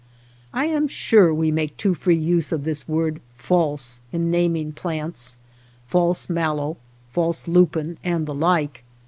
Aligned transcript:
I 0.51 0.65
am 0.65 0.87
sure 0.87 1.31
we 1.31 1.51
make 1.51 1.77
too 1.77 1.93
free 1.93 2.17
use 2.17 2.51
of 2.51 2.63
this 2.63 2.87
word 2.89 3.21
false 3.35 4.01
in 4.11 4.31
naming 4.31 4.71
plants— 4.71 5.37
false 5.85 6.27
mallow, 6.27 6.77
false 7.11 7.47
lupine, 7.47 7.99
and 8.03 8.25
the 8.25 8.33
like. 8.33 8.83